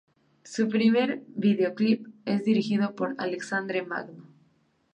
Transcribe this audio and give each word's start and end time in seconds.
Su 0.41 0.67
primer 0.67 1.21
video 1.35 1.75
clip 1.75 2.07
es 2.25 2.43
dirigido 2.43 2.95
por 2.95 3.13
Alexandre 3.19 3.83
Magno. 3.83 4.25